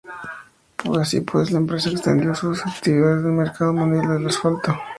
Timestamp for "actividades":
2.65-3.23